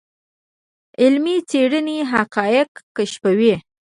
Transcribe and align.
علمي 1.01 1.37
څېړنه 1.49 1.95
حقایق 2.11 2.69
کشفوي. 2.95 3.55